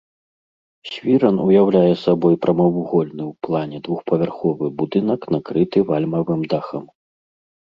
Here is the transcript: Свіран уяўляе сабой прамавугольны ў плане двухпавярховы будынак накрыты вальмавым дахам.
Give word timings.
Свіран 0.91 1.35
уяўляе 1.47 1.91
сабой 2.05 2.35
прамавугольны 2.45 3.23
ў 3.31 3.49
плане 3.49 3.77
двухпавярховы 3.89 4.65
будынак 4.81 5.21
накрыты 5.37 5.77
вальмавым 5.93 6.41
дахам. 6.57 6.83